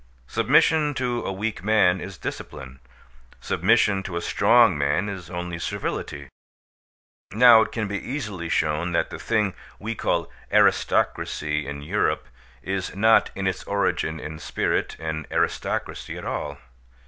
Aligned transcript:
Submission 0.25 0.95
to 0.95 1.21
a 1.27 1.31
weak 1.31 1.63
man 1.63 2.01
is 2.01 2.17
discipline. 2.17 2.79
Submission 3.39 4.01
to 4.01 4.17
a 4.17 4.21
strong 4.21 4.75
man 4.75 5.07
is 5.07 5.29
only 5.29 5.59
servility. 5.59 6.27
Now 7.33 7.61
it 7.61 7.71
can 7.71 7.87
be 7.87 8.03
easily 8.03 8.49
shown 8.49 8.93
that 8.93 9.11
the 9.11 9.19
thing 9.19 9.53
we 9.77 9.93
call 9.93 10.31
aristocracy 10.51 11.67
in 11.67 11.83
Europe 11.83 12.25
is 12.63 12.95
not 12.95 13.29
in 13.35 13.45
its 13.45 13.63
origin 13.65 14.19
and 14.19 14.41
spirit 14.41 14.97
an 14.99 15.27
aristocracy 15.29 16.17
at 16.17 16.25
all. 16.25 16.57